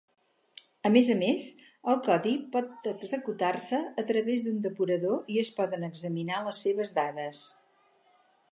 [0.89, 1.43] A més a més,
[1.91, 7.45] el codi pot executar-se a través d'un depurador i es poden examinar les seves dades.